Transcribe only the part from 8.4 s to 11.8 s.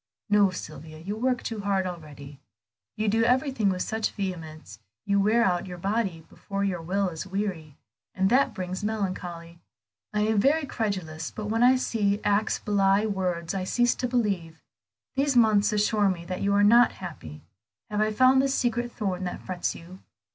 brings melancholy. I am very credulous, but when I